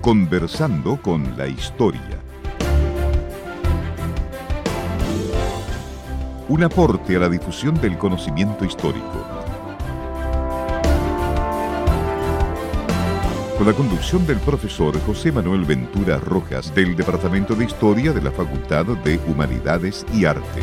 [0.00, 2.00] Conversando con la historia.
[6.48, 9.26] Un aporte a la difusión del conocimiento histórico.
[13.58, 18.30] Con la conducción del profesor José Manuel Ventura Rojas del Departamento de Historia de la
[18.30, 20.62] Facultad de Humanidades y Arte.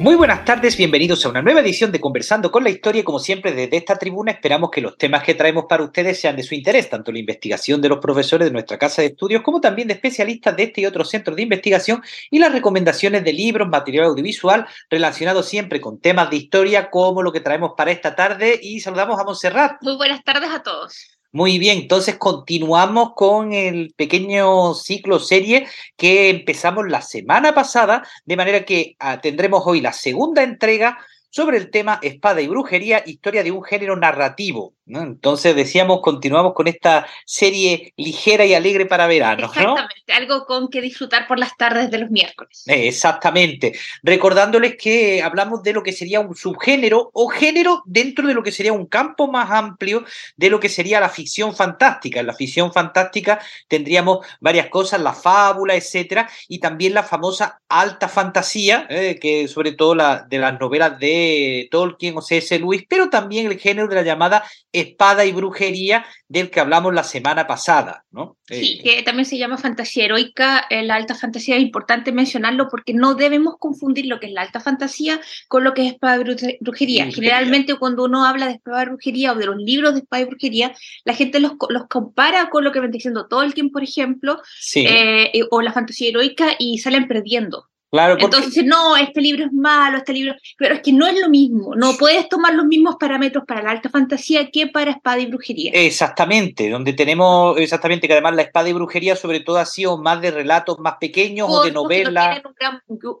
[0.00, 3.02] Muy buenas tardes, bienvenidos a una nueva edición de Conversando con la Historia.
[3.02, 6.44] Como siempre, desde esta tribuna esperamos que los temas que traemos para ustedes sean de
[6.44, 9.88] su interés, tanto la investigación de los profesores de nuestra casa de estudios como también
[9.88, 14.04] de especialistas de este y otros centros de investigación y las recomendaciones de libros, material
[14.04, 18.56] audiovisual relacionados siempre con temas de historia como lo que traemos para esta tarde.
[18.62, 19.82] Y saludamos a Montserrat.
[19.82, 21.17] Muy buenas tardes a todos.
[21.30, 28.36] Muy bien, entonces continuamos con el pequeño ciclo serie que empezamos la semana pasada, de
[28.36, 33.42] manera que ah, tendremos hoy la segunda entrega sobre el tema espada y brujería, historia
[33.42, 34.74] de un género narrativo.
[34.88, 39.46] Entonces decíamos, continuamos con esta serie ligera y alegre para verano.
[39.46, 42.62] Exactamente, algo con que disfrutar por las tardes de los miércoles.
[42.66, 43.72] Exactamente,
[44.02, 48.52] recordándoles que hablamos de lo que sería un subgénero o género dentro de lo que
[48.52, 50.04] sería un campo más amplio
[50.36, 52.20] de lo que sería la ficción fantástica.
[52.20, 58.08] En la ficción fantástica tendríamos varias cosas, la fábula, etcétera, y también la famosa alta
[58.08, 62.58] fantasía, eh, que sobre todo la, de las novelas de Tolkien o C.S.
[62.58, 64.44] Lewis, pero también el género de la llamada
[64.80, 68.36] espada y brujería del que hablamos la semana pasada, ¿no?
[68.44, 70.66] Sí, eh, que también se llama fantasía heroica.
[70.70, 74.42] Eh, la alta fantasía es importante mencionarlo porque no debemos confundir lo que es la
[74.42, 77.10] alta fantasía con lo que es espada y brujería.
[77.10, 80.26] Generalmente cuando uno habla de espada y brujería o de los libros de espada y
[80.26, 84.40] brujería, la gente los, los compara con lo que ven diciendo Tolkien, por ejemplo,
[84.74, 87.68] eh, o la fantasía heroica y salen perdiendo.
[87.90, 90.34] Claro, Entonces, no, este libro es malo, este libro.
[90.58, 91.74] Pero es que no es lo mismo.
[91.74, 95.70] No puedes tomar los mismos parámetros para la alta fantasía que para espada y brujería.
[95.72, 100.20] Exactamente, donde tenemos, exactamente, que además la espada y brujería, sobre todo, ha sido más
[100.20, 102.42] de relatos más pequeños o de novelas.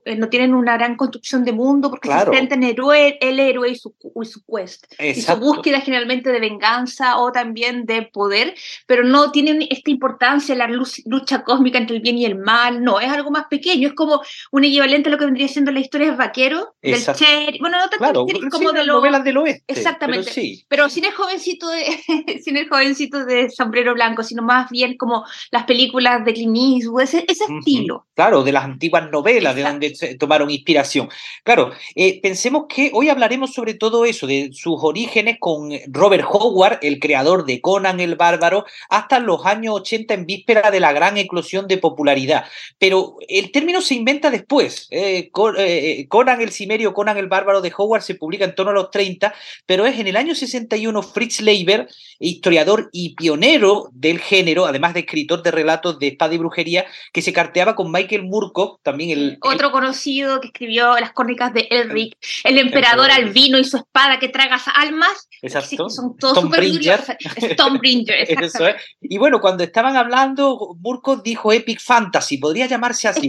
[0.04, 3.94] Eh, no, tienen una gran construcción de mundo porque se sienten el héroe y su,
[4.20, 4.84] y su quest.
[4.98, 8.54] Y su búsqueda generalmente de venganza o también de poder,
[8.86, 12.84] pero no tienen esta importancia, la lucha cósmica entre el bien y el mal.
[12.84, 13.88] No, es algo más pequeño.
[13.88, 14.20] Es como
[14.58, 17.88] un equivalente a lo que vendría siendo la historia de vaquero, del Cherry, bueno, no
[17.96, 19.64] claro, como de novelas del oeste.
[19.68, 20.30] Exactamente.
[20.68, 21.84] Pero, sin el jovencito de
[22.42, 27.02] sin el jovencito de sombrero blanco, sino más bien como las películas de Clint Eastwood,
[27.02, 28.06] ese, estilo.
[28.14, 31.08] Claro, de las antiguas novelas de donde tomaron inspiración.
[31.44, 36.78] Claro, eh, pensemos que hoy hablaremos sobre todo eso, de sus orígenes con Robert Howard,
[36.82, 41.16] el creador de Conan el Bárbaro, hasta los años 80 en víspera de la gran
[41.16, 42.44] eclosión de popularidad.
[42.78, 44.88] Pero el término se inventa después después.
[44.90, 48.74] Eh, eh, Conan el Cimerio, Conan el Bárbaro de Howard se publica en torno a
[48.74, 49.34] los 30,
[49.66, 51.88] pero es en el año 61 Fritz Leiber,
[52.18, 57.20] historiador y pionero del género, además de escritor de relatos de espada y brujería, que
[57.20, 59.38] se carteaba con Michael Moorcock, también el...
[59.42, 64.30] Otro conocido que escribió las crónicas de Elric, el emperador albino y su espada que
[64.30, 65.28] traga almas.
[65.42, 65.90] Exacto.
[65.90, 66.38] son todos.
[66.38, 67.00] Stonebringer,
[68.44, 68.76] Eso es.
[69.02, 70.76] Y bueno, cuando estaban hablando,
[71.22, 73.28] dijo Epic Fantasy, podría llamarse así.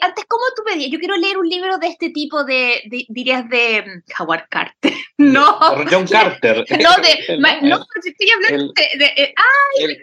[0.00, 0.90] antes, ¿cómo tú pedías?
[0.90, 4.92] Yo quiero leer un libro de este tipo de, dirías, de mm, Howard Carter.
[5.18, 5.58] No.
[5.90, 6.64] John Carter.
[6.80, 9.98] No, de, no, estoy hablando de, de, ay,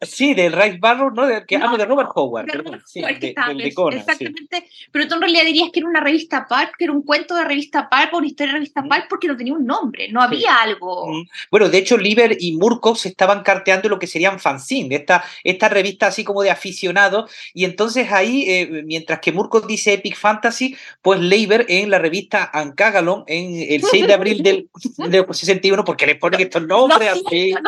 [0.00, 1.26] Sí, del Rice Barrow, ¿no?
[1.26, 2.82] De, que hablo de Robert Howard, perdón.
[2.86, 4.68] Sí, de, Conan, exactamente.
[4.90, 7.44] Pero tú en realidad dirías que era una revista Pulp, que era un cuento de
[7.44, 10.56] revista Pulp o una historia de revista Pulp porque no tenía un nombre, no había
[10.56, 11.12] algo.
[11.50, 15.68] Bueno, de hecho, Lieber y Murko se estaban carteando lo que serían fanzine, esta, esta
[15.68, 17.30] revista así como de aficionados.
[17.52, 22.50] Y entonces ahí, eh, mientras que Murko dice Epic Fantasy, pues Leiber en la revista
[22.52, 24.68] Ancagalon en el 6 de abril del,
[25.30, 27.54] 61, porque le ponen estos nombres así.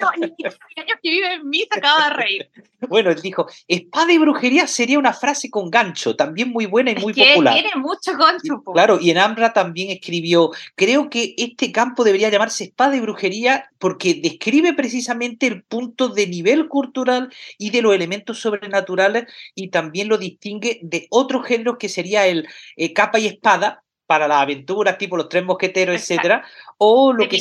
[0.00, 0.56] No, claro.
[1.02, 2.50] que vive en mí se acaba de reír.
[2.88, 6.94] Bueno, él dijo, espada y brujería sería una frase con gancho, también muy buena y
[6.94, 7.52] muy popular.
[7.52, 8.62] Tiene mucho gancho.
[8.72, 13.70] Claro, y en Ambra también escribió, creo que este campo debería llamarse espada y brujería
[13.78, 20.08] porque describe precisamente el punto de nivel cultural y de los elementos sobrenaturales y también
[20.08, 24.98] lo distingue de otros géneros que sería el eh, capa y espada, para las aventuras
[24.98, 26.44] tipo los tres mosqueteros, etcétera,
[26.78, 27.38] o lo que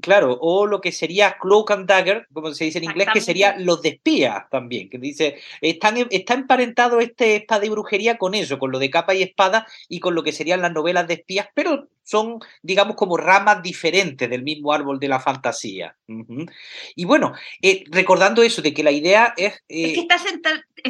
[0.00, 3.56] claro, o lo que sería cloak and dagger, como se dice en inglés, que sería
[3.58, 8.60] los de espías también, que dice, están, está emparentado este espada y brujería con eso,
[8.60, 11.48] con lo de capa y espada y con lo que serían las novelas de espías,
[11.52, 15.96] pero son, digamos, como ramas diferentes del mismo árbol de la fantasía.
[16.94, 17.32] Y bueno,
[17.62, 19.54] eh, recordando eso, de que la idea es...
[19.68, 20.18] es que eh, está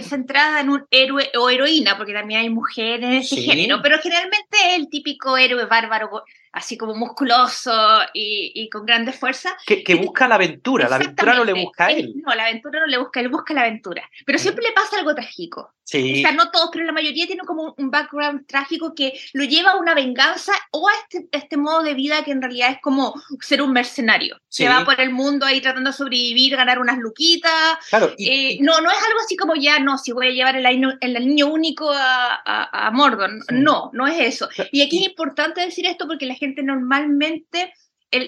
[0.03, 4.89] centrada en un héroe o heroína, porque también hay mujeres de género, pero generalmente el
[4.89, 6.25] típico típico héroe bárbaro
[6.55, 7.73] así como musculoso
[8.15, 9.53] y, con grandes fuerzas.
[9.67, 12.15] Que, busca la aventura, la aventura no le busca a él.
[12.25, 14.09] No, la aventura no le busca, él busca la aventura.
[14.25, 15.73] Pero siempre le pasa algo trágico.
[15.83, 16.21] Sí.
[16.25, 19.73] O sea, no todos, pero la mayoría tienen como un background trágico que lo lleva
[19.73, 23.15] a una venganza o a este, este modo de vida que en realidad es como
[23.41, 24.41] ser un mercenario.
[24.49, 27.77] Se va por el mundo ahí tratando de sobrevivir, ganar unas luquitas.
[27.91, 28.15] Claro.
[28.17, 31.27] Eh, no, no es algo así como ya, no, si voy a llevar el, el
[31.27, 33.31] niño único a, a, Mordor.
[33.51, 34.49] No, no es eso.
[34.71, 37.73] Y aquí es importante decir esto porque la gente normalmente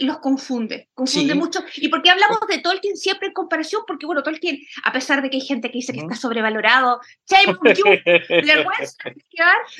[0.00, 1.60] los confunde, confunde mucho.
[1.76, 3.82] ¿Y por qué hablamos de Tolkien siempre en comparación?
[3.86, 7.00] Porque, bueno, Tolkien, a pesar de que hay gente que dice que está sobrevalorado,
[7.30, 7.58] él,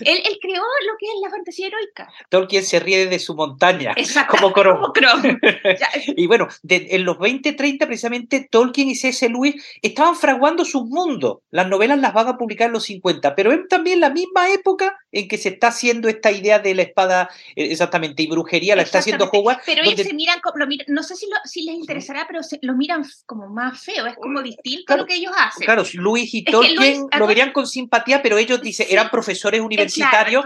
[0.05, 2.09] él creó lo que es la fantasía heroica.
[2.29, 4.93] Tolkien se ríe de su montaña, Exacto, como Crow.
[6.17, 9.29] y bueno, en los 20, 30, precisamente, Tolkien y C.S.
[9.29, 11.39] Lewis estaban fraguando sus mundos.
[11.51, 14.99] Las novelas las van a publicar en los 50, pero es también la misma época
[15.17, 18.83] en que se está haciendo esta idea de la espada, eh, exactamente, y brujería, la
[18.83, 19.61] está haciendo Howard.
[19.65, 23.83] Pero se miran, lo no sé si, si les interesará, pero lo miran como más
[23.83, 25.65] feo, es como distinto a lo que ellos hacen.
[25.65, 30.45] Claro, Luis y Tolkien lo verían con simpatía, pero ellos dicen, eran profesores universitarios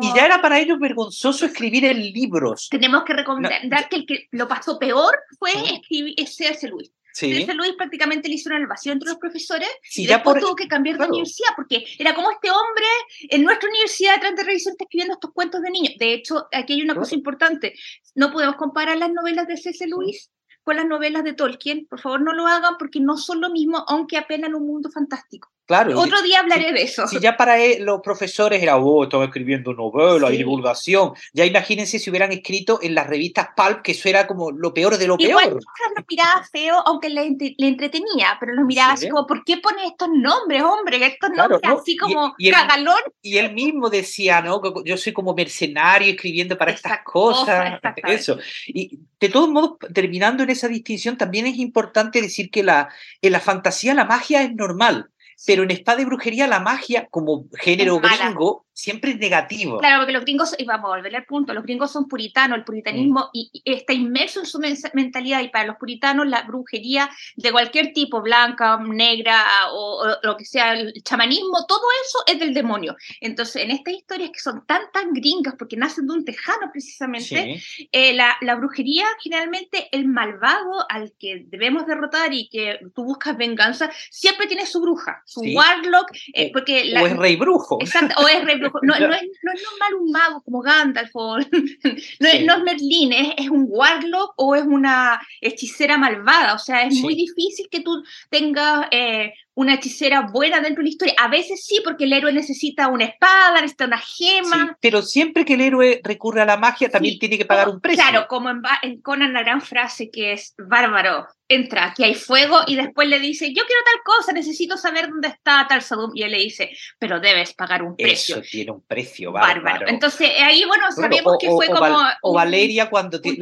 [0.00, 2.68] y ya era para ellos vergonzoso escribir en libros.
[2.70, 6.90] Tenemos que recomendar que el que lo pasó peor fue escribir ese Luis.
[7.16, 7.46] Sí.
[7.54, 11.06] Luis prácticamente le hizo una elevación entre los profesores y después tuvo que cambiar de
[11.06, 12.84] universidad porque era como este hombre
[13.30, 15.94] en nuestra universidad de Trans de Revisión está escribiendo estos cuentos de niños.
[15.98, 17.72] De hecho, aquí hay una cosa importante.
[18.14, 19.86] No podemos comparar las novelas de C.S.
[19.86, 20.30] Lewis
[20.66, 21.86] con las novelas de Tolkien.
[21.86, 25.48] Por favor, no lo hagan porque no son lo mismo, aunque apenas un mundo fantástico.
[25.66, 25.98] Claro.
[25.98, 27.08] Otro día hablaré de eso.
[27.08, 31.12] Si ya para los profesores era, oh, estaba escribiendo novelas y divulgación.
[31.32, 34.96] Ya imagínense si hubieran escrito en las revistas Pulp, que eso era como lo peor
[34.96, 35.62] de lo Igual, peor.
[35.96, 40.08] lo miraba feo, aunque le, entretenía, pero lo miraba así como, ¿por qué pone estos
[40.08, 41.04] nombres, hombre?
[41.04, 43.00] Estos nombres así como y, cagalón.
[43.20, 44.62] Y él mismo decía, ¿no?
[44.84, 47.80] Yo soy como mercenario escribiendo para estas cosas.
[48.06, 48.38] eso.
[48.68, 52.88] Y de todos modos, terminando en esa distinción, también es importante decir que la,
[53.22, 55.10] en la fantasía la magia es normal.
[55.44, 59.78] Pero en espada y brujería la magia, como género gringo, siempre es negativo.
[59.78, 62.64] Claro, porque los gringos, y vamos a volver al punto, los gringos son puritanos, el
[62.64, 63.30] puritanismo mm.
[63.32, 64.58] y, está inmerso en su
[64.92, 69.42] mentalidad y para los puritanos la brujería de cualquier tipo, blanca, negra
[69.72, 72.96] o, lo que sea, el chamanismo, todo eso es del demonio.
[73.20, 77.62] Entonces, en estas historias que son tan, tan gringas, porque nacen de un tejano precisamente,
[77.92, 83.38] eh, la, la, brujería generalmente el malvado al que debemos derrotar y que tú buscas
[83.38, 86.94] venganza, siempre tiene su bruja, su warlock, eh, porque...
[86.96, 87.78] o es rey brujo.
[87.80, 88.78] Exacto, o es rey brujo.
[88.86, 94.62] No, es, normal un mago como Gandalf, no, es, Merlín, es, un warlock o es
[94.62, 96.54] una hechicera malvada.
[96.54, 100.90] O sea, es muy difícil que tú tengas eh, una hechicera buena dentro de la
[100.90, 101.14] historia.
[101.18, 104.76] A veces sí, porque el héroe necesita una espada, necesita una gema.
[104.80, 108.04] pero siempre que el héroe recurre a la magia, también tiene que pagar un precio.
[108.04, 112.58] Claro, como en, en Conan la gran frase que es bárbaro, entra, aquí hay fuego,
[112.66, 116.22] y después le dice, yo quiero tal cosa, necesito saber dónde está tal Sadum, y
[116.22, 118.36] él le dice, pero debes pagar un precio.
[118.36, 119.88] Eso tiene un precio bárbaro.
[119.88, 121.98] Entonces, ahí, bueno, sabemos que fue como...
[122.22, 123.20] o Valeria cuando...
[123.20, 123.38] tiene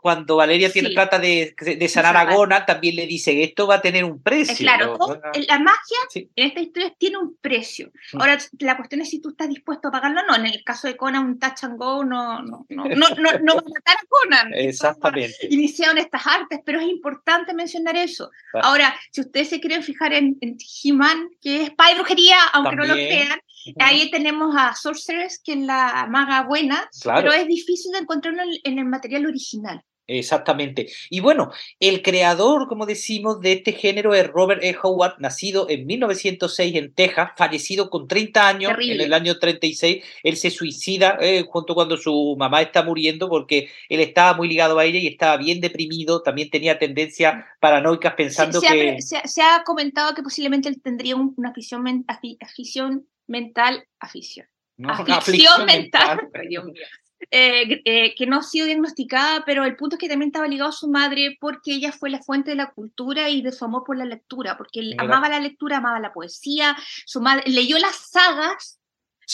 [0.00, 3.82] cuando Valeria tiene, trata de, de sanar a Gona, también le dice, esto va a
[3.82, 4.56] tener un precio.
[4.56, 4.98] Claro,
[5.48, 7.90] la magia en esta historia tiene un precio.
[8.12, 8.20] Mm.
[8.20, 10.36] Ahora, la cuestión es si tú estás dispuesto a pagarlo o no.
[10.36, 13.08] En el caso de Conan, un touch and go no, no, no, no,
[13.42, 14.52] no, va a matar a Conan.
[14.54, 15.48] Exactamente.
[15.50, 18.30] Iniciaron estas artes, pero es importante mencionar eso.
[18.54, 22.84] Ahora, si ustedes se quieren fijar en, en He-Man, que es pa' brujería, aunque no
[22.84, 23.38] lo crean,
[23.78, 28.78] ahí tenemos a Sorceress, que es la maga buena, pero es difícil de encontrarlo en
[28.78, 29.82] el material original.
[30.08, 30.88] Exactamente.
[31.10, 34.74] Y bueno, el creador, como decimos, de este género es Robert E.
[34.82, 40.02] Howard, nacido en 1906 en Texas, fallecido con 30 años en el año 36.
[40.22, 44.78] Él se suicida eh, junto cuando su mamá está muriendo porque él estaba muy ligado
[44.78, 46.22] a ella y estaba bien deprimido.
[46.22, 48.96] También tenía tendencias paranoicas pensando que...
[49.02, 52.06] se, ha comentado que posiblemente él tendría una afición,
[52.40, 54.46] afición mental, afición.
[54.78, 56.30] No, afición mental.
[56.32, 56.72] mental.
[57.30, 60.70] Eh, eh, que no ha sido diagnosticada, pero el punto es que también estaba ligado
[60.70, 63.82] a su madre porque ella fue la fuente de la cultura y de su amor
[63.84, 67.96] por la lectura, porque él amaba la lectura, amaba la poesía, su madre leyó las
[67.96, 68.77] sagas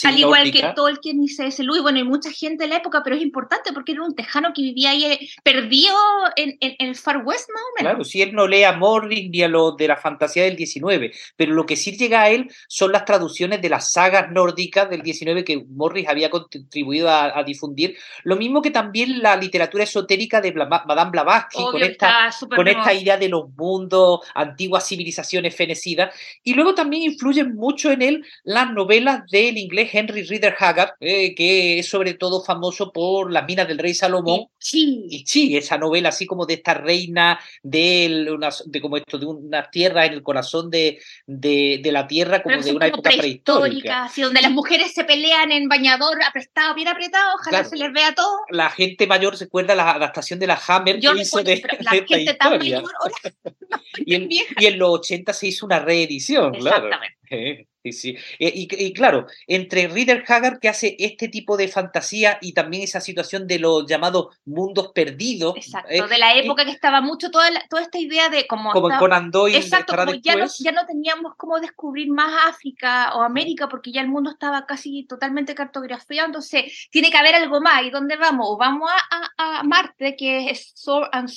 [0.03, 1.63] al igual que Tolkien y C.S.
[1.63, 4.51] Lewis, bueno, hay mucha gente de la época, pero es importante porque era un tejano
[4.53, 5.95] que vivía ahí eh, perdido
[6.35, 7.91] en, el Far West, más o menos.
[7.91, 11.13] Claro, si él no lee a Morris ni a lo de la fantasía del 19,
[11.37, 15.01] pero lo que sí llega a él son las traducciones de las sagas nórdicas del
[15.01, 20.51] 19 que Morris había contribuido a, difundir, lo mismo que también la literatura esotérica de
[20.53, 26.73] Madame Blavatsky, con, esta, con esta idea de los mundos, antiguas civilizaciones fenecidas, y luego
[26.73, 31.79] también influyen mucho en él las novelas del inglés es Henry Rider Haggard, eh, que
[31.79, 34.47] es sobre todo famoso por Las minas del rey Salomón.
[34.57, 35.05] Sí.
[35.09, 39.25] Y sí, esa novela así como de esta reina de, unas, de como esto, de
[39.25, 44.03] una tierra en el corazón de, de, la tierra, como de una época prehistórica.
[44.05, 48.13] Así, donde las mujeres se pelean en bañador apretado, bien apretado, ojalá se les vea
[48.13, 48.39] todo.
[48.49, 51.91] La gente mayor se acuerda la adaptación de la Hammer Yo que hizo de, la
[51.91, 52.83] gente tan mayor,
[53.97, 57.17] y, en, y en los 80 se hizo una reedición, Exactamente.
[57.27, 57.74] claro.
[57.85, 58.17] Sí, sí.
[58.39, 62.99] Eh, y, claro, entre Reader Haggard, que hace este tipo de fantasía y también esa
[62.99, 65.55] situación de los llamados mundos perdidos.
[65.55, 68.71] Exacto, eh, de la época que estaba mucho toda, toda esta idea de como.
[68.71, 69.57] Como en Conan Doyle.
[69.57, 74.01] Exacto, como ya no, ya no teníamos cómo descubrir más África o América porque ya
[74.01, 77.83] el mundo estaba casi totalmente cartografiado, entonces tiene que haber algo más.
[77.83, 78.47] ¿Y dónde vamos?
[78.49, 81.29] O vamos a, a, Marte, que es Soul and,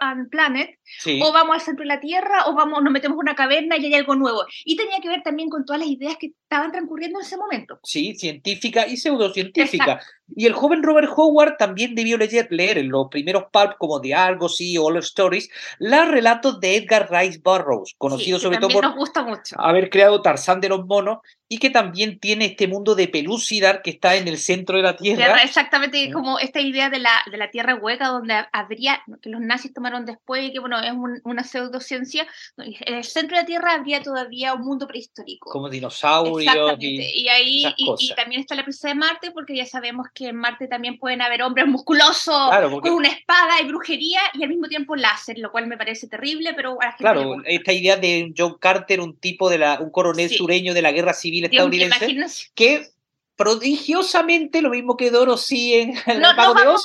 [0.00, 0.78] and Planet,
[1.22, 3.86] o vamos al centro de la Tierra, o vamos, nos metemos en una caverna y
[3.86, 4.44] hay algo nuevo.
[4.66, 7.78] Y tenía que ver también con todas las ideas que estaban transcurriendo en ese momento.
[7.82, 10.00] Sí, científica y pseudocientífica.
[10.34, 14.14] Y el joven Robert Howard también debió leer, leer en los primeros pulp como The
[14.14, 18.96] Argos y All Stories los relatos de Edgar Rice Burroughs, conocido sobre todo por nos
[18.96, 19.56] gusta mucho.
[19.58, 21.18] haber creado Tarzán de los monos
[21.50, 24.96] y que también tiene este mundo de Pelucidar que está en el centro de la
[24.96, 25.42] Tierra.
[25.42, 29.72] exactamente, como esta idea de la, de la Tierra hueca donde habría, que los nazis
[29.72, 30.92] tomaron después y que bueno, es
[31.24, 32.26] una pseudociencia,
[32.58, 35.50] en el centro de la Tierra habría todavía un mundo prehistórico.
[35.50, 36.76] Como dinosaurios.
[36.80, 40.36] Y, y ahí y, también está la princesa de Marte porque ya sabemos que en
[40.36, 42.50] Marte también pueden haber hombres musculosos
[42.82, 46.54] con una espada y brujería y al mismo tiempo láser, lo cual me parece terrible,
[46.54, 50.82] pero Claro, esta idea de John Carter, un tipo de la, un coronel sureño de
[50.82, 52.88] la guerra civil estadounidense, que
[53.38, 56.84] prodigiosamente, lo mismo que Dorothy en el no, Pago de Oz,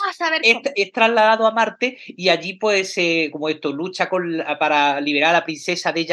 [0.76, 5.40] es, trasladado a Marte y allí pues eh, como esto lucha con, para liberar a
[5.40, 6.06] la princesa de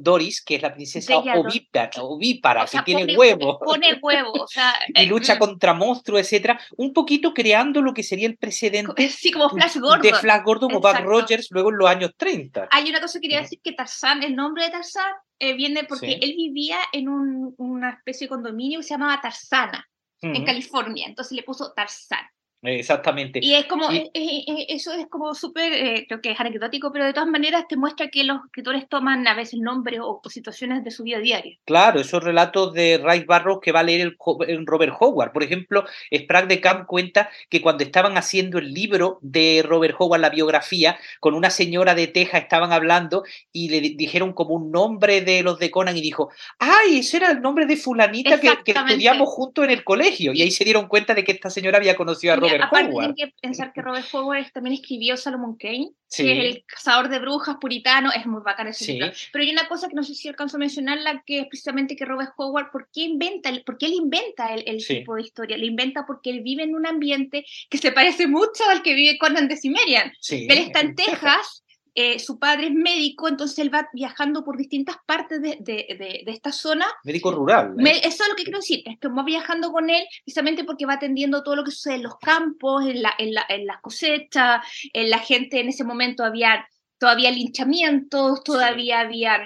[0.00, 3.58] Doris, que es la princesa ovípara, que tiene huevos.
[3.62, 5.38] Pone huevos, o sea, y eh, lucha mm.
[5.38, 10.00] contra monstruos, etcétera, un poquito creando lo que sería el precedente sí, como Flash Gordon.
[10.00, 12.68] de Flash Gordon o Buck Rogers luego en los años 30.
[12.70, 16.18] Hay una cosa que quería decir que Tarzán, el nombre de Tarzán eh, viene porque
[16.20, 19.88] él vivía en un, una especie de condominio que se llamaba Tarzana,
[20.20, 22.24] en California, entonces le puso Tarzán.
[22.64, 23.40] Exactamente.
[23.42, 27.04] Y es como, eh, eh, eh, eso es como súper, creo que es anecdótico, pero
[27.04, 30.90] de todas maneras te muestra que los escritores toman a veces nombres o situaciones de
[30.90, 31.58] su vida diaria.
[31.66, 35.32] Claro, esos relatos de Rice Barrows que va a leer el, Robert Howard.
[35.32, 40.20] Por ejemplo, Sprague de Camp cuenta que cuando estaban haciendo el libro de Robert Howard,
[40.20, 45.20] la biografía, con una señora de Texas estaban hablando y le dijeron como un nombre
[45.20, 48.72] de los de Conan y dijo, ¡ay, ese era el nombre de fulanita que, que
[48.72, 50.32] estudiamos juntos en el colegio!
[50.32, 53.14] Y ahí se dieron cuenta de que esta señora había conocido a Robert Aparte, tienen
[53.14, 57.56] que pensar que Robert Howard también escribió Solomon Kane, que es el cazador de brujas
[57.60, 59.10] puritano, es muy bacán ese libro.
[59.32, 62.04] Pero hay una cosa que no sé si alcanzo a mencionarla, que es precisamente que
[62.04, 63.50] Robert Howard, ¿por qué inventa?
[63.64, 65.56] ¿Por qué él inventa el, tipo de historia?
[65.56, 69.18] Lo inventa porque él vive en un ambiente que se parece mucho al que vive
[69.18, 70.12] Conan de Cimmerian.
[70.30, 71.63] Él está en Texas
[71.94, 76.50] eh, su padre es médico, entonces él va viajando por distintas partes de, de, esta
[76.50, 76.86] zona.
[77.04, 77.74] Médico rural.
[77.78, 78.00] ¿eh?
[78.02, 80.94] eso es lo que quiero decir, es que va viajando con él precisamente porque va
[80.94, 84.60] atendiendo todo lo que sucede en los campos, en, la, en, la, en las cosechas,
[84.92, 86.66] en la gente en ese momento había
[86.98, 89.38] todavía linchamientos, todavía había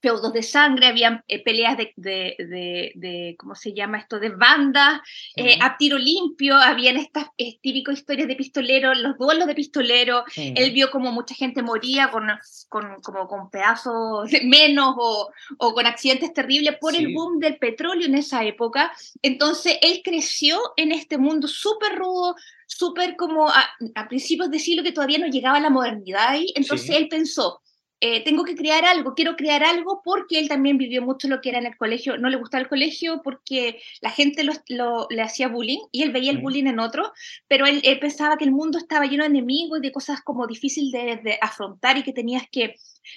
[0.00, 5.00] feudos de sangre, habían eh, peleas de, de, de, ¿cómo se llama esto?, de bandas,
[5.36, 10.24] eh, a tiro limpio, habían estas eh, típicas historias de pistolero, los duelos de pistolero,
[10.36, 12.28] él vio como mucha gente moría con,
[12.68, 17.58] con, como con pedazos de menos o, o, con accidentes terribles por el boom del
[17.58, 22.36] petróleo en esa época, entonces él creció en este mundo súper rudo,
[22.66, 27.08] súper como a, principios de siglo que todavía no llegaba la modernidad ahí, entonces él
[27.08, 27.60] pensó,
[28.00, 31.48] eh, tengo que crear algo, quiero crear algo porque él también vivió mucho lo que
[31.48, 35.48] era en el colegio, no le gustaba el colegio porque la gente lo, le hacía
[35.48, 37.12] bullying y él veía el bullying en otro,
[37.48, 41.22] pero él, pensaba que el mundo estaba lleno de enemigos y de cosas como difíciles
[41.22, 42.74] de afrontar y que tenías que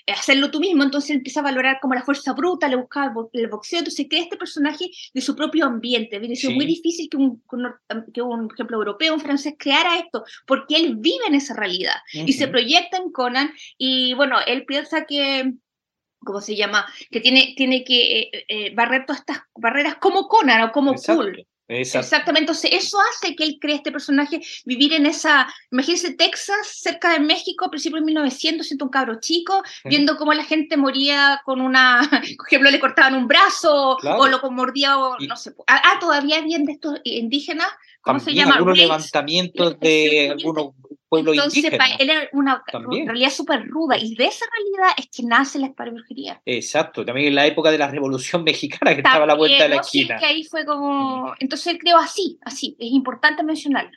[0.07, 3.79] hacerlo tú mismo, entonces empieza a valorar como la fuerza bruta, le buscaba el boxeo,
[3.79, 6.19] entonces crea este personaje de su propio ambiente.
[6.19, 7.43] Viene sido muy difícil que un,
[8.13, 12.33] que un ejemplo europeo, un francés, creara esto, porque él vive en esa realidad y
[12.33, 15.53] se proyecta en Conan y bueno, él piensa que
[16.19, 16.85] ¿cómo se llama?
[17.11, 21.47] Que tiene, tiene que eh, eh, barrer todas estas barreras como Conan o como Cool.
[21.69, 27.13] Exactamente, entonces eso hace que él cree este personaje, vivir en esa, imagínense Texas, cerca
[27.13, 31.41] de México, a principios de 1900, siendo un cabro chico, viendo cómo la gente moría
[31.45, 32.01] con una,
[32.37, 35.53] por ejemplo, le cortaban un brazo o lo mordía, o no sé.
[35.67, 37.67] Ah, ah, todavía bien de estos indígenas,
[38.01, 38.55] ¿cómo se llama?
[38.55, 40.73] Algunos levantamientos de algunos
[41.09, 41.89] pueblos Entonces, indígenas.
[41.89, 43.07] para él era una También.
[43.07, 43.97] realidad súper ruda.
[43.97, 46.41] Y de esa realidad es que nace la brujería.
[46.45, 49.69] Exacto, también en la época de la Revolución Mexicana que estaba a la vuelta de
[49.69, 49.83] la También, ¿no?
[49.83, 50.19] Sí, esquina.
[50.19, 51.33] que ahí fue como...
[51.39, 52.75] Entonces él creó así, así.
[52.79, 53.91] Es importante mencionarlo.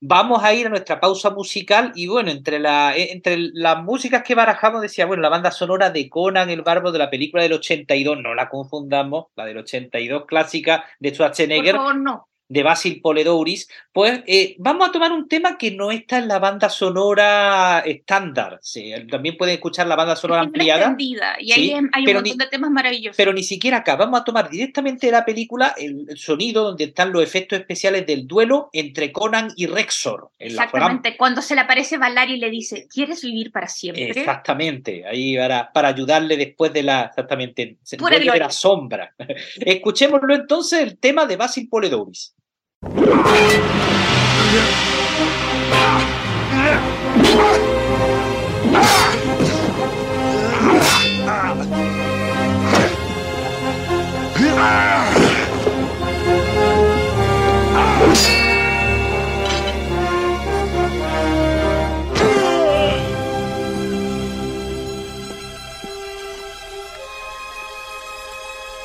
[0.00, 4.22] Vamos a ir a nuestra pausa musical y bueno, entre, la, eh, entre las músicas
[4.22, 7.54] que barajamos decía, bueno, la banda sonora de Conan el Barbo de la película del
[7.54, 12.28] 82, no la confundamos, la del 82 clásica de Por Schwarzenegger, favor, no.
[12.48, 16.38] De Basil Poledouris, pues eh, vamos a tomar un tema que no está en la
[16.38, 18.58] banda sonora estándar.
[18.62, 20.96] Sí, también pueden escuchar la banda sonora ampliada.
[20.98, 21.20] y Sí,
[21.52, 23.16] ahí hay un pero montón ni- de temas maravillosos.
[23.16, 23.96] pero ni siquiera acá.
[23.96, 28.06] Vamos a tomar directamente de la película el, el sonido donde están los efectos especiales
[28.06, 30.30] del duelo entre Conan y Rexor.
[30.38, 31.16] En la Exactamente.
[31.16, 34.08] Cuando se le aparece Valari y le dice, ¿quieres vivir para siempre?
[34.10, 39.14] Exactamente, ahí para, para ayudarle después de la, exactamente, de la sombra.
[39.60, 42.34] Escuchémoslo entonces el tema de Basil Poledouris.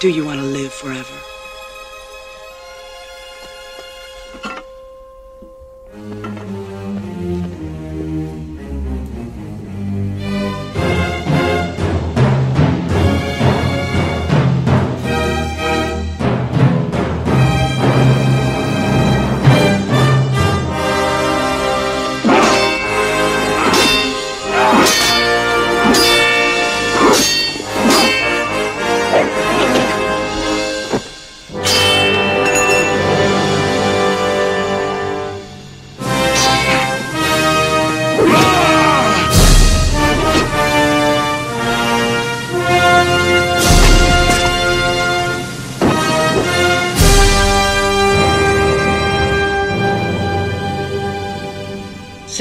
[0.04, 1.33] Do you want to live forever?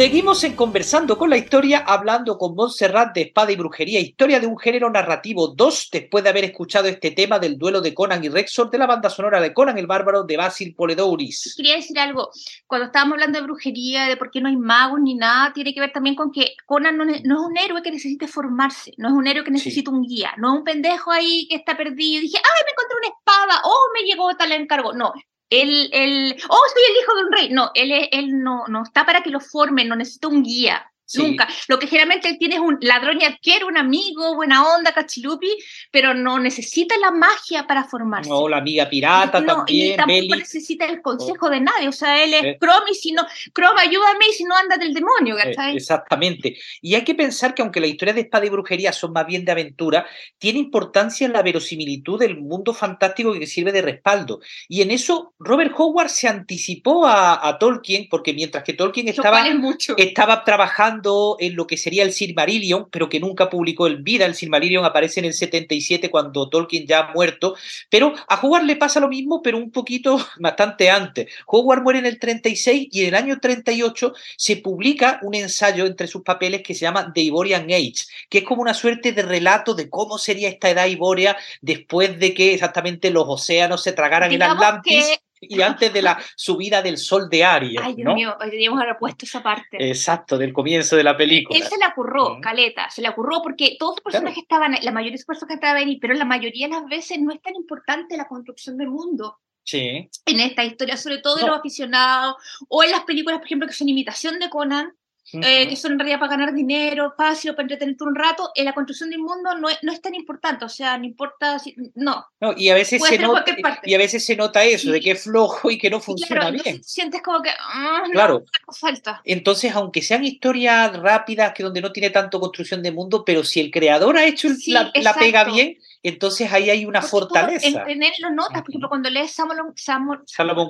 [0.02, 4.48] Seguimos en Conversando con la Historia, hablando con Montserrat de Espada y Brujería, historia de
[4.48, 8.28] un género narrativo 2, después de haber escuchado este tema del duelo de Conan y
[8.28, 11.54] Rexor de la banda sonora de Conan el Bárbaro de Basil Poledouris.
[11.56, 12.30] Quería decir algo.
[12.66, 15.78] Cuando estábamos hablando de brujería, de por qué no hay magos ni nada, tiene que
[15.78, 19.28] ver también con que Conan no, es un héroe que necesite formarse, no es un
[19.28, 22.38] héroe que necesita un guía, no es un pendejo ahí que está perdido y dije,
[22.38, 23.62] ¡ay, me encontré una espada!
[23.66, 24.94] ¡Oh, me llegó tal encargo!
[24.94, 25.12] No.
[25.52, 27.50] Él, él, oh, soy el hijo de un rey.
[27.50, 30.91] No, él, él no, no está para que lo formen, no necesita un guía.
[31.12, 31.22] Sí.
[31.22, 31.48] Nunca.
[31.68, 35.51] Lo que generalmente él tiene es un ladrón y arquero, un amigo, buena onda, cachilupi,
[35.90, 38.31] pero no necesita la magia para formarse.
[38.31, 41.88] No, la amiga pirata No, también, y tampoco necesita el consejo de nadie.
[41.88, 42.59] O sea, él es Eh.
[42.61, 43.22] Chrome y si no,
[43.55, 45.77] Chrome, ayúdame y si no anda del demonio, Eh, ¿cachai?
[45.77, 46.57] Exactamente.
[46.81, 49.44] Y hay que pensar que aunque las historias de espada y brujería son más bien
[49.44, 50.07] de aventura,
[50.38, 54.40] tiene importancia la verosimilitud del mundo fantástico que sirve de respaldo.
[54.68, 59.40] Y en eso Robert Howard se anticipó a, a Tolkien, porque mientras que Tolkien estaba,
[59.40, 59.94] cual es mucho.
[59.98, 61.01] estaba trabajando
[61.38, 64.26] en lo que sería el Silmarillion, pero que nunca publicó en vida.
[64.26, 67.54] El Silmarillion aparece en el 77 cuando Tolkien ya ha muerto.
[67.88, 71.26] Pero a Howard le pasa lo mismo, pero un poquito bastante antes.
[71.46, 76.06] Howard muere en el 36 y en el año 38 se publica un ensayo entre
[76.06, 79.74] sus papeles que se llama The Ivorian Age, que es como una suerte de relato
[79.74, 84.56] de cómo sería esta edad ivórea después de que exactamente los océanos se tragaran Digamos
[84.56, 87.81] el Atlantis que- y antes de la subida del sol de Aries.
[87.83, 88.14] Ay, Dios ¿no?
[88.14, 89.76] mío, deberíamos haber puesto esa parte.
[89.78, 91.59] Exacto, del comienzo de la película.
[91.59, 92.38] Él se la curró.
[92.40, 95.76] Caleta, se la curró porque todos los personajes estaban, la mayoría de los personajes estaban
[95.76, 99.38] ahí, pero la mayoría de las veces no es tan importante la construcción del mundo
[99.64, 101.48] Sí, en esta historia, sobre todo de No.
[101.48, 102.35] los aficionados,
[102.68, 104.92] o en las películas, por ejemplo, que son imitación de Conan,
[105.35, 108.74] eh, que son en realidad para ganar dinero, fácil para entretenerte un rato, en la
[108.74, 112.26] construcción del mundo no es, no es tan importante, o sea, no importa si, no.
[112.40, 113.44] No, y a veces Puede se nota
[113.85, 115.04] y a veces se nota eso de Sí.
[115.04, 116.82] que es flojo y que no Y funciona claro, bien.
[116.82, 118.35] sientes como que, ah, no, Claro.
[118.61, 119.20] algo falta.
[119.24, 123.61] Entonces, aunque sean historias rápidas, que donde no tiene tanto construcción de mundo, pero si
[123.61, 127.84] el creador ha hecho el- Sí, la, la pega bien, entonces ahí hay una fortaleza.
[127.86, 129.36] En, en notas, por ejemplo, cuando lees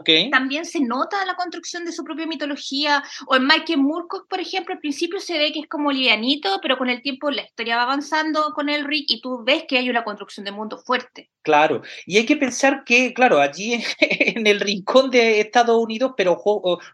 [0.04, 0.30] Kane.
[0.30, 3.02] también se nota la construcción de su propia mitología.
[3.26, 6.76] O en Michael Moorcock, por ejemplo, al principio se ve que es como livianito, pero
[6.76, 10.04] con el tiempo la historia va avanzando con Elric y tú ves que hay una
[10.04, 11.30] construcción de mundo fuerte.
[11.42, 16.40] Claro, y hay que pensar que, claro, allí en, el rincón de Estados Unidos, pero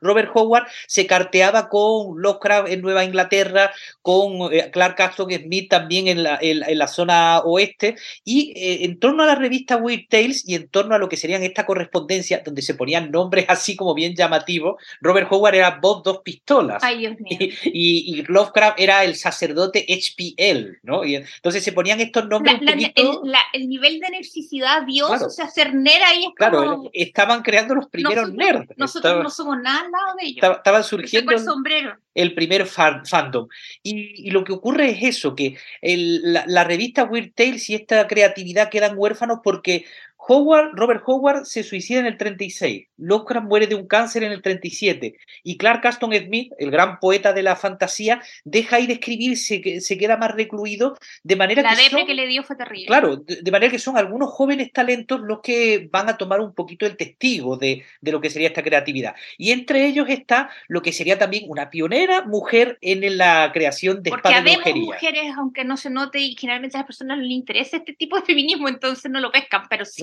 [0.01, 3.71] Robert Howard se carteaba con Lovecraft en Nueva Inglaterra,
[4.01, 7.97] con eh, Clark Ashton Smith también en la, en, en la zona oeste,
[8.31, 11.17] Y eh, en torno a la revista Weird Tales y en torno a lo que
[11.17, 16.03] serían esta correspondencia, donde se ponían nombres así como bien llamativos, Robert Howard era Bob
[16.05, 16.83] Dos Pistolas.
[16.85, 17.39] Ay, Dios mío.
[17.65, 21.05] Y, y, Lovecraft era el sacerdote HPL, ¿no?
[21.05, 22.55] Y entonces se ponían estos nombres.
[22.55, 23.23] La, un la, poquito...
[23.25, 25.27] el, la, el, nivel de necesidad, Dios, Claro.
[25.27, 26.91] o sea, ser nerd ahí es Claro, como...
[26.93, 28.73] estaban creando los primeros nosotros, nerds.
[28.77, 30.37] Nosotros Estaban- no somos nada al lado de ellos.
[30.37, 31.97] estaba- estaban surgiendo el sombrero.
[32.19, 33.47] El primer fan- fandom.
[33.83, 38.71] Y, lo que ocurre es eso, que la, la revista Weird Tales y esta creatividad
[38.71, 39.85] quedan huérfanos porque
[40.29, 44.43] Howard, Robert Howard se suicida en el 36, Lovecraft muere de un cáncer en el
[44.43, 49.37] 37 y Clark Aston Smith, el gran poeta de la fantasía, deja ahí de escribir,
[49.37, 52.87] se, se queda más recluido, de manera La que son- que le dio fue terrible.
[52.87, 56.55] Claro, de, de manera que son algunos jóvenes talentos los que van a tomar un
[56.55, 59.15] poquito el testigo de, de lo que sería esta creatividad.
[59.39, 64.11] Y entre ellos está lo que sería también una pionera mujer en la creación de
[64.11, 64.43] Porque espada
[64.75, 68.17] mujeres, aunque no se note, y generalmente a las personas no les interesa este tipo
[68.17, 69.63] de feminismo, entonces no lo pescan.
[69.71, 70.03] Pero sí,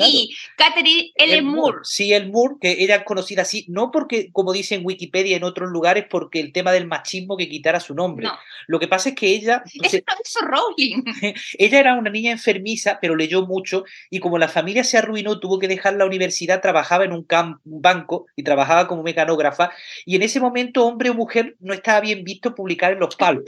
[0.58, 1.80] Catherine El Moore.
[1.84, 5.36] Sí, el Moore, que ella es conocida así, no porque, como dice en Wikipedia y
[5.36, 8.26] en otros lugares, porque el tema del machismo que quitara su nombre.
[8.26, 11.04] No, Lo que pasa es que ella, eso no hizo Rowling.
[11.58, 15.60] ella era una niña enfermiza, pero leyó mucho y como la familia se arruinó, tuvo
[15.60, 17.26] que dejar la universidad, trabajaba en un,
[17.66, 19.72] un banco y trabajaba como mecanógrafa
[20.06, 23.48] y en ese momento hombre o mujer no estaba bien visto publicar en los pulp.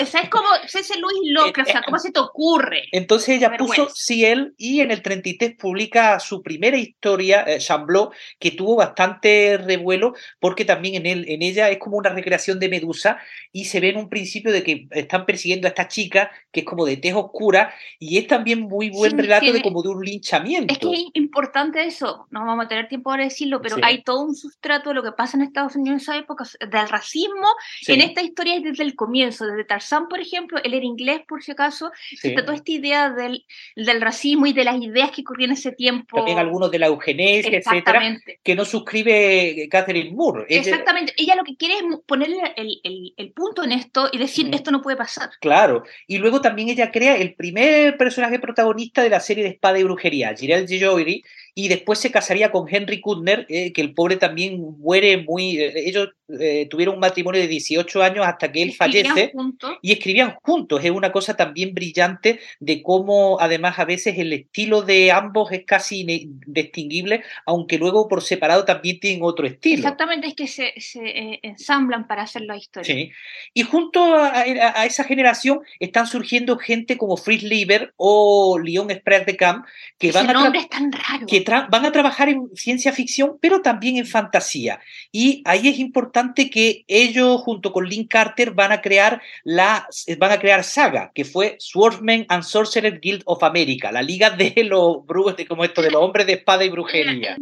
[0.00, 0.94] O sea, es como C.C.
[0.98, 2.84] Lewis Lovecraft, o sea, ¿cómo se te ocurre?
[2.92, 3.88] Entonces ella puso.
[3.94, 10.14] Ciel y en el 33 publica su primera historia, eh, Chamblot, que tuvo bastante revuelo
[10.40, 13.18] porque también en, él, en ella es como una recreación de Medusa
[13.52, 16.66] y se ve en un principio de que están persiguiendo a esta chica que es
[16.66, 20.04] como de tez oscura y es también muy buen Sí, relato de como de un
[20.04, 20.72] linchamiento.
[20.72, 23.82] Es que es importante eso, no vamos a tener tiempo ahora de decirlo, pero Sí.
[23.84, 26.88] hay todo un sustrato de lo que pasa en Estados Unidos en esa época, del
[26.88, 27.46] racismo
[27.80, 31.22] Sí, en esta historia es desde el comienzo, desde Tarzán, por ejemplo, él era inglés,
[31.26, 32.28] por si acaso, sí.
[32.28, 35.72] está toda esta idea del, del racismo y de las ideas que corrían en ese
[35.72, 36.16] tiempo.
[36.18, 40.46] También algunos de la eugenesia, etcétera, que no suscribe Catherine Moore.
[40.48, 41.12] Ella- Exactamente.
[41.16, 44.54] Ella lo que quiere es ponerle el, el- el punto en esto y decir, Ujú.
[44.54, 45.30] esto no puede pasar.
[45.40, 49.78] Claro, y luego también ella crea el primer personaje protagonista de la serie de Espada
[49.78, 51.24] y Brujería, Gerald G.
[51.54, 55.58] Y después se casaría con Henry Kudner, eh, que el pobre también muere muy...
[55.58, 56.08] eh, ellos
[56.40, 59.72] eh, tuvieron un matrimonio de 18 años hasta que él Escribían fallece juntos.
[59.82, 60.82] y escribían juntos.
[60.82, 65.64] Es una cosa también brillante de cómo además a veces el estilo de ambos es
[65.66, 69.76] casi indistinguible, aunque luego por separado también tienen otro estilo.
[69.76, 72.94] Exactamente, es que se, se, eh, ensamblan para hacer la historia.
[72.94, 73.10] Sí.
[73.54, 78.88] Y junto a, a- a esa generación están surgiendo gente como Fritz Lieber o Leon
[78.90, 79.66] Sprague de Camp
[79.98, 81.26] que, Ese van a, nombre es tan raro.
[81.26, 84.80] que van a trabajar en ciencia ficción, pero también en fantasía.
[85.10, 89.86] Y ahí es importante que ellos, junto con Lynn Carter, van a crear la
[90.18, 94.52] van a crear Saga, que fue Swordsman and Sorcerer Guild of America, la liga de
[94.64, 97.36] los brujos, como esto, de los hombres de espada y brujería.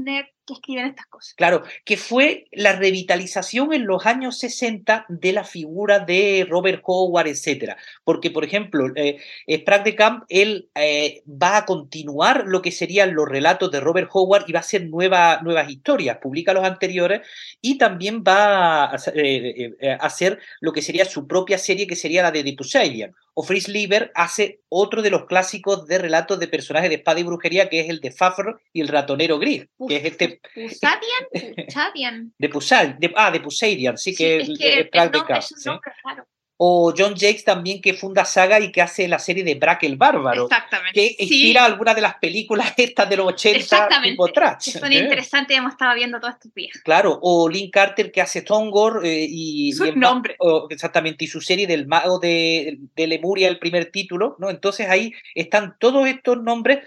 [0.52, 1.34] Escriben estas cosas.
[1.34, 7.28] Claro, que fue la revitalización en los años 60 de la figura de Robert Howard,
[7.28, 7.76] etcétera.
[8.04, 9.18] Porque, por ejemplo, eh,
[9.50, 14.08] Sprague de Camp, él eh, va a continuar lo que serían los relatos de Robert
[14.12, 17.20] Howard y va a hacer nueva- nuevas historias, publica los anteriores
[17.60, 22.30] y también va a, eh, hacer lo que sería su propia serie, que sería la
[22.30, 23.14] de The Poseidon.
[23.34, 27.22] O Fritz Lieber hace otro de los clásicos de relatos de personajes de espada y
[27.22, 32.34] brujería, que es el de Fafr y el ratonero gris, que es este Pusadian, Pusadian.
[32.38, 35.70] de Pusal, de, ah, de Poseidon, sí, Sí, que es es que es un ¿sí?
[36.04, 36.26] raro.
[36.62, 39.96] O John Jakes también, que funda Saga y que hace la serie de Brack el
[39.96, 40.92] Bárbaro, Exactamente.
[40.92, 44.10] que Sí, inspira algunas de las películas estas de los 80 Exactamente.
[44.10, 44.64] tipo trash.
[44.72, 44.98] que son ¿eh?
[44.98, 46.76] interesantes, hemos estado viendo todos estos días.
[46.84, 50.36] Claro, o Lynn Carter que hace Tongor eh, y, nombres.
[50.38, 54.50] o- exactamente, y su serie del mago de, de Lemuria, el primer título, ¿no?
[54.50, 56.80] Entonces ahí están todos estos nombres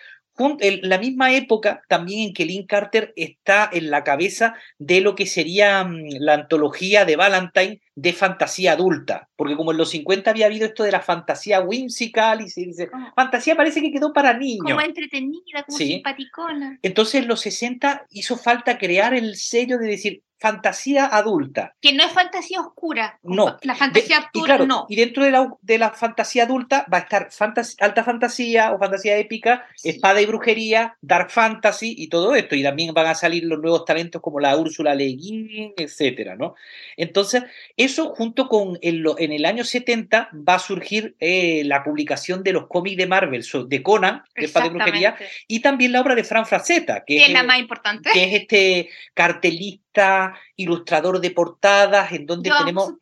[0.82, 5.26] la misma época también en que Lynn Carter está en la cabeza de lo que
[5.26, 10.48] sería mm, la antología de Valentine de fantasía adulta, porque como en los 50 había
[10.48, 14.64] habido esto de la fantasía whimsical y se dice, fantasía parece que quedó para niños.
[14.66, 15.88] como entretenida, como Sí.
[15.88, 16.80] simpaticona.
[16.82, 21.74] Entonces en los 60 hizo falta crear el sello de decir fantasía adulta.
[21.82, 23.18] Que no es fantasía oscura.
[23.24, 23.58] No.
[23.62, 24.86] La fantasía De- oscura claro, no.
[24.90, 28.78] y dentro de la, de la fantasía adulta va a estar fantas- alta fantasía o
[28.78, 29.90] fantasía épica, Sí.
[29.92, 32.56] espada y brujería, dark fantasy y todo esto.
[32.58, 36.56] Y también van a salir los nuevos talentos como la Úrsula Le Guin, etcétera, ¿no?
[36.98, 37.44] Entonces,
[37.78, 42.44] eso junto con en, lo- en el año 70 va a surgir eh, la publicación
[42.44, 45.16] de los cómics de Marvel, so- de Conan, de espada y brujería,
[45.48, 48.10] y también la obra de Fran Frazetta, que es, es la el- más importante.
[48.14, 52.94] que es este cartelista guionista, ilustrador de portadas, en donde tenemos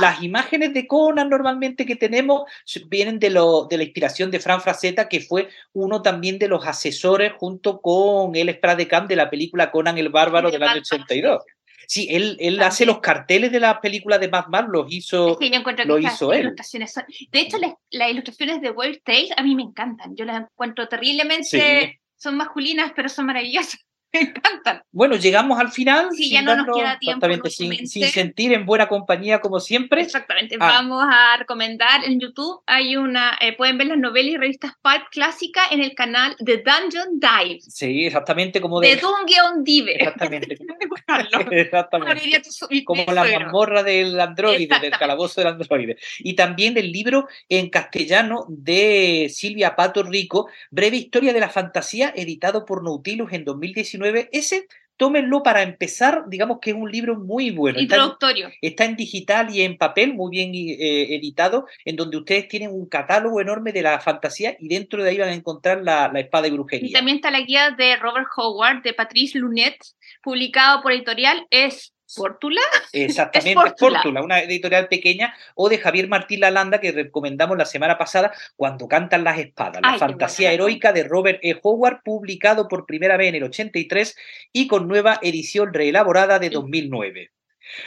[0.00, 2.42] las imágenes de Conan normalmente que tenemos
[2.88, 6.66] vienen de, lo, de la inspiración de Fran Frazetta, que fue uno también de los
[6.66, 11.42] asesores junto con el Spradecam de la película Conan el Bárbaro del año 82.
[11.88, 15.50] Sí, él, él hace los carteles de la película de Mad Max, los hizo, sí,
[15.50, 16.52] yo encuentro lo hizo él.
[16.56, 20.16] de hecho, las, ilustraciones de Weird Tales a mí me encantan.
[20.16, 23.86] Yo las encuentro terriblemente, son masculinas, pero son maravillosas.
[24.16, 24.82] Me encantan.
[24.92, 26.08] Bueno, llegamos al final.
[26.12, 27.26] Sí, ya no nos queda tiempo.
[27.26, 30.02] Exactamente, sin, sin, sentir en buena compañía como siempre.
[30.02, 30.56] Exactamente.
[30.58, 30.68] Ah.
[30.76, 35.08] Vamos a recomendar en YouTube, hay una, eh, pueden ver las novelas y revistas pulp
[35.10, 37.60] clásicas en el canal de Dungeon Dive.
[37.60, 38.88] Sí, exactamente como de...
[38.88, 39.96] De Dungeon Dive.
[39.96, 40.56] Exactamente.
[41.50, 42.42] exactamente.
[42.84, 45.96] como la mazmorra del androide, del calabozo del androide.
[46.18, 52.12] Y también el libro en castellano de Silvia Pato Rico, Breve Historia de la Fantasía,
[52.16, 54.66] editado por Nautilus en 2019 ese
[54.96, 57.78] tómenlo para empezar, digamos que es un libro muy bueno.
[57.78, 58.50] Introductorio.
[58.60, 62.88] Está en, digital y en papel, muy bien eh, editado, en donde ustedes tienen un
[62.88, 66.50] catálogo enorme de la fantasía y dentro de ahí van a encontrar la, espada y
[66.50, 66.88] brujería.
[66.88, 69.76] Y también está la guía de Robert Howard, de Patrice Lunet,
[70.22, 71.46] publicado por editorial.
[71.50, 72.60] Es Fórtula.
[72.92, 74.22] Exactamente, Fórtula.
[74.22, 79.24] una editorial pequeña, o de Javier Martín Lalanda, que recomendamos la semana pasada, Cuando cantan
[79.24, 81.58] las espadas, la fantasía heroica de Robert E.
[81.62, 84.16] Howard, publicado por primera vez en el 83
[84.52, 87.30] y con nueva edición reelaborada de 2009.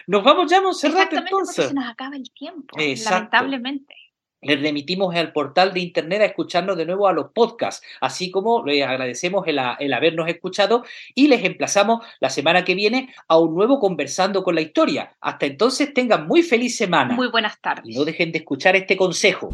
[0.07, 1.67] Nos vamos ya, Monserrat, entonces.
[1.67, 3.95] Se nos acaba el tiempo, lamentablemente
[4.41, 8.63] les remitimos al portal de internet a escucharnos de nuevo a los podcasts, así como
[8.65, 13.79] les agradecemos el, habernos escuchado y les emplazamos la semana que viene a un nuevo
[13.79, 15.15] Conversando con la Historia.
[15.21, 17.13] Hasta entonces tengan muy feliz semana.
[17.13, 17.85] Muy buenas tardes.
[17.85, 19.49] Y no dejen de escuchar este consejo.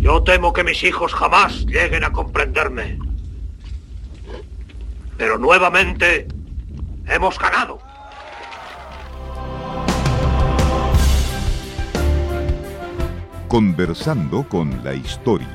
[0.00, 2.98] Yo temo que mis hijos jamás lleguen a comprenderme.
[5.16, 6.26] Pero nuevamente
[7.08, 7.87] hemos ganado.
[13.48, 15.48] Conversando con la historia.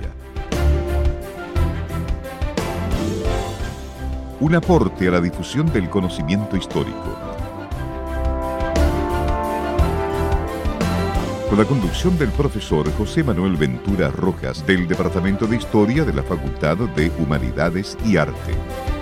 [4.39, 7.15] Un aporte a la difusión del conocimiento histórico.
[11.47, 16.23] Con la conducción del profesor José Manuel Ventura Rojas del Departamento de Historia de la
[16.23, 18.92] Facultad de Humanidades y Arte.